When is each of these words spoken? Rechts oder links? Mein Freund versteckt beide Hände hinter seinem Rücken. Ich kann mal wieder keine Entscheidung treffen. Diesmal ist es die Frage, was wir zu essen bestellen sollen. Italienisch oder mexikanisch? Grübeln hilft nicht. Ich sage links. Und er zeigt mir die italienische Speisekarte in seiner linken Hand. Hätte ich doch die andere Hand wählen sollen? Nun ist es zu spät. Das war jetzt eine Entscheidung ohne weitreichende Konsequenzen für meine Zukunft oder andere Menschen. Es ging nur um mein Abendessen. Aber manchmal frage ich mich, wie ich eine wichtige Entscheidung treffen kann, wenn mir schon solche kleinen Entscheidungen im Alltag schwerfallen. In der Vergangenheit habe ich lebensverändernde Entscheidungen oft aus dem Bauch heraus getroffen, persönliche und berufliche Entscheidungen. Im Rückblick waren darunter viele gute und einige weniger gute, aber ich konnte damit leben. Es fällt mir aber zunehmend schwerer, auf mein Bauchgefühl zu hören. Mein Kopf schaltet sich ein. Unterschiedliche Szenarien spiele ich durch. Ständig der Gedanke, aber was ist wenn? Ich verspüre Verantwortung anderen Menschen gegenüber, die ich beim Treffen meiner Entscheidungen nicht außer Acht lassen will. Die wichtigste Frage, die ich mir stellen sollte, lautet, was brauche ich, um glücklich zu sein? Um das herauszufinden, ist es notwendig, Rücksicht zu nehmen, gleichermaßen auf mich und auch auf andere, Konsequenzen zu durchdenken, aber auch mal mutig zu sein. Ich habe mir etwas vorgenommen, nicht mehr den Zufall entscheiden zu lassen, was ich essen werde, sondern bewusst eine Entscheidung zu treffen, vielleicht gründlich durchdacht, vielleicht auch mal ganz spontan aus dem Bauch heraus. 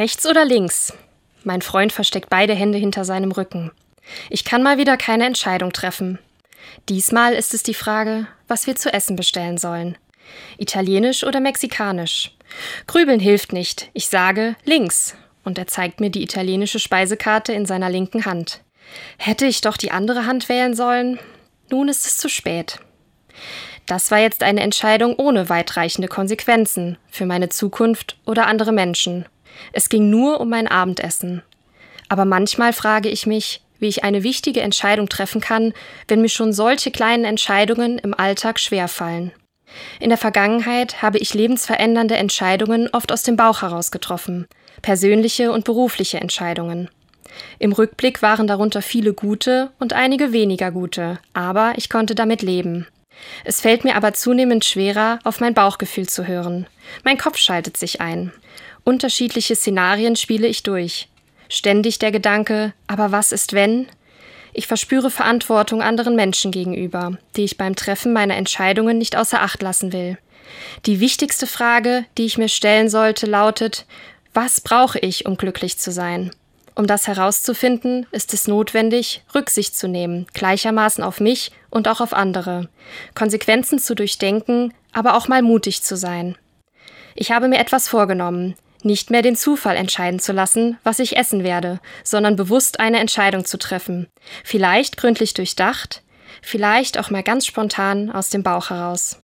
Rechts 0.00 0.24
oder 0.24 0.46
links? 0.46 0.94
Mein 1.44 1.60
Freund 1.60 1.92
versteckt 1.92 2.30
beide 2.30 2.54
Hände 2.54 2.78
hinter 2.78 3.04
seinem 3.04 3.32
Rücken. 3.32 3.70
Ich 4.30 4.46
kann 4.46 4.62
mal 4.62 4.78
wieder 4.78 4.96
keine 4.96 5.26
Entscheidung 5.26 5.74
treffen. 5.74 6.18
Diesmal 6.88 7.34
ist 7.34 7.52
es 7.52 7.62
die 7.62 7.74
Frage, 7.74 8.26
was 8.48 8.66
wir 8.66 8.76
zu 8.76 8.90
essen 8.94 9.14
bestellen 9.14 9.58
sollen. 9.58 9.98
Italienisch 10.56 11.22
oder 11.22 11.38
mexikanisch? 11.40 12.34
Grübeln 12.86 13.20
hilft 13.20 13.52
nicht. 13.52 13.90
Ich 13.92 14.08
sage 14.08 14.56
links. 14.64 15.16
Und 15.44 15.58
er 15.58 15.66
zeigt 15.66 16.00
mir 16.00 16.08
die 16.08 16.22
italienische 16.22 16.78
Speisekarte 16.78 17.52
in 17.52 17.66
seiner 17.66 17.90
linken 17.90 18.24
Hand. 18.24 18.62
Hätte 19.18 19.44
ich 19.44 19.60
doch 19.60 19.76
die 19.76 19.90
andere 19.90 20.24
Hand 20.24 20.48
wählen 20.48 20.74
sollen? 20.74 21.18
Nun 21.70 21.90
ist 21.90 22.06
es 22.06 22.16
zu 22.16 22.30
spät. 22.30 22.78
Das 23.84 24.10
war 24.10 24.18
jetzt 24.18 24.42
eine 24.44 24.62
Entscheidung 24.62 25.16
ohne 25.16 25.50
weitreichende 25.50 26.08
Konsequenzen 26.08 26.96
für 27.10 27.26
meine 27.26 27.50
Zukunft 27.50 28.16
oder 28.24 28.46
andere 28.46 28.72
Menschen. 28.72 29.26
Es 29.72 29.88
ging 29.88 30.10
nur 30.10 30.40
um 30.40 30.48
mein 30.48 30.68
Abendessen. 30.68 31.42
Aber 32.08 32.24
manchmal 32.24 32.72
frage 32.72 33.08
ich 33.08 33.26
mich, 33.26 33.62
wie 33.78 33.88
ich 33.88 34.04
eine 34.04 34.22
wichtige 34.22 34.60
Entscheidung 34.60 35.08
treffen 35.08 35.40
kann, 35.40 35.72
wenn 36.08 36.20
mir 36.20 36.28
schon 36.28 36.52
solche 36.52 36.90
kleinen 36.90 37.24
Entscheidungen 37.24 37.98
im 37.98 38.14
Alltag 38.14 38.60
schwerfallen. 38.60 39.32
In 40.00 40.08
der 40.08 40.18
Vergangenheit 40.18 41.02
habe 41.02 41.18
ich 41.18 41.34
lebensverändernde 41.34 42.16
Entscheidungen 42.16 42.88
oft 42.92 43.12
aus 43.12 43.22
dem 43.22 43.36
Bauch 43.36 43.62
heraus 43.62 43.90
getroffen, 43.90 44.46
persönliche 44.82 45.52
und 45.52 45.64
berufliche 45.64 46.18
Entscheidungen. 46.18 46.90
Im 47.58 47.72
Rückblick 47.72 48.22
waren 48.22 48.46
darunter 48.46 48.82
viele 48.82 49.14
gute 49.14 49.70
und 49.78 49.92
einige 49.92 50.32
weniger 50.32 50.72
gute, 50.72 51.18
aber 51.32 51.74
ich 51.76 51.88
konnte 51.88 52.14
damit 52.14 52.42
leben. 52.42 52.86
Es 53.44 53.60
fällt 53.60 53.84
mir 53.84 53.96
aber 53.96 54.14
zunehmend 54.14 54.64
schwerer, 54.64 55.18
auf 55.24 55.40
mein 55.40 55.54
Bauchgefühl 55.54 56.08
zu 56.08 56.26
hören. 56.26 56.66
Mein 57.04 57.18
Kopf 57.18 57.36
schaltet 57.36 57.76
sich 57.76 58.00
ein. 58.00 58.32
Unterschiedliche 58.84 59.56
Szenarien 59.56 60.16
spiele 60.16 60.46
ich 60.46 60.62
durch. 60.62 61.08
Ständig 61.48 61.98
der 61.98 62.12
Gedanke, 62.12 62.72
aber 62.86 63.12
was 63.12 63.32
ist 63.32 63.52
wenn? 63.52 63.88
Ich 64.52 64.66
verspüre 64.66 65.10
Verantwortung 65.10 65.82
anderen 65.82 66.16
Menschen 66.16 66.50
gegenüber, 66.50 67.18
die 67.36 67.44
ich 67.44 67.56
beim 67.56 67.76
Treffen 67.76 68.12
meiner 68.12 68.36
Entscheidungen 68.36 68.98
nicht 68.98 69.16
außer 69.16 69.42
Acht 69.42 69.62
lassen 69.62 69.92
will. 69.92 70.18
Die 70.86 71.00
wichtigste 71.00 71.46
Frage, 71.46 72.04
die 72.18 72.24
ich 72.24 72.38
mir 72.38 72.48
stellen 72.48 72.88
sollte, 72.88 73.26
lautet, 73.26 73.86
was 74.34 74.60
brauche 74.60 74.98
ich, 74.98 75.26
um 75.26 75.36
glücklich 75.36 75.78
zu 75.78 75.92
sein? 75.92 76.30
Um 76.74 76.86
das 76.86 77.06
herauszufinden, 77.06 78.06
ist 78.10 78.32
es 78.32 78.48
notwendig, 78.48 79.22
Rücksicht 79.34 79.76
zu 79.76 79.88
nehmen, 79.88 80.26
gleichermaßen 80.32 81.04
auf 81.04 81.20
mich 81.20 81.52
und 81.68 81.88
auch 81.88 82.00
auf 82.00 82.12
andere, 82.12 82.68
Konsequenzen 83.14 83.78
zu 83.78 83.94
durchdenken, 83.94 84.72
aber 84.92 85.14
auch 85.14 85.28
mal 85.28 85.42
mutig 85.42 85.82
zu 85.82 85.96
sein. 85.96 86.36
Ich 87.14 87.32
habe 87.32 87.48
mir 87.48 87.58
etwas 87.58 87.88
vorgenommen, 87.88 88.54
nicht 88.84 89.10
mehr 89.10 89.22
den 89.22 89.36
Zufall 89.36 89.76
entscheiden 89.76 90.20
zu 90.20 90.32
lassen, 90.32 90.78
was 90.84 90.98
ich 90.98 91.16
essen 91.16 91.42
werde, 91.42 91.80
sondern 92.04 92.36
bewusst 92.36 92.80
eine 92.80 92.98
Entscheidung 92.98 93.44
zu 93.44 93.58
treffen, 93.58 94.08
vielleicht 94.44 94.96
gründlich 94.96 95.34
durchdacht, 95.34 96.02
vielleicht 96.42 96.98
auch 96.98 97.10
mal 97.10 97.22
ganz 97.22 97.46
spontan 97.46 98.10
aus 98.10 98.30
dem 98.30 98.42
Bauch 98.42 98.70
heraus. 98.70 99.18